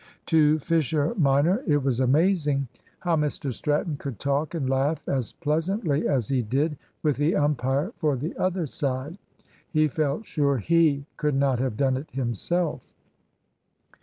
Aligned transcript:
To 0.25 0.57
Fisher 0.57 1.13
minor 1.13 1.63
it 1.67 1.83
was 1.83 1.99
amazing 1.99 2.67
how 3.01 3.15
Mr 3.15 3.53
Stratton 3.53 3.97
could 3.97 4.17
talk 4.19 4.55
and 4.55 4.67
laugh 4.67 5.07
as 5.07 5.33
pleasantly 5.33 6.07
as 6.07 6.27
he 6.29 6.41
did 6.41 6.75
with 7.03 7.17
the 7.17 7.35
umpire 7.35 7.91
for 7.97 8.15
the 8.15 8.35
other 8.35 8.65
side. 8.65 9.19
He 9.69 9.87
felt 9.87 10.25
sure 10.25 10.57
he 10.57 11.05
could 11.17 11.35
not 11.35 11.59
have 11.59 11.77
done 11.77 11.97
it 11.97 12.09
himself. 12.09 12.95